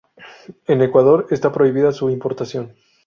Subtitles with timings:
[0.65, 2.73] En Ecuador esta prohibida su importación.